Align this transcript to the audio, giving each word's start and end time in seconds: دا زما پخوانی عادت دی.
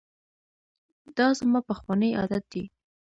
دا 1.17 1.27
زما 1.39 1.59
پخوانی 1.67 2.09
عادت 2.19 2.43
دی. 2.51 2.63